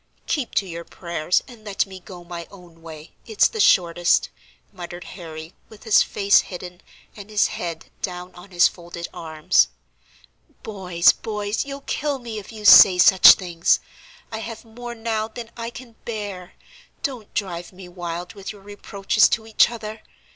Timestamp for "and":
1.47-1.63, 7.15-7.29